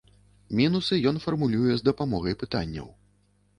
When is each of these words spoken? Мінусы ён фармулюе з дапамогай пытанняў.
Мінусы 0.59 0.99
ён 1.11 1.19
фармулюе 1.27 1.77
з 1.83 1.87
дапамогай 1.91 2.39
пытанняў. 2.47 2.91